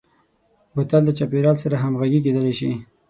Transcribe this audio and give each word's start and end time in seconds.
بوتل 0.73 1.01
د 1.05 1.09
چاپیریال 1.17 1.57
سره 1.63 1.75
همغږي 1.83 2.19
کېدلای 2.25 2.53
شي. 2.59 2.71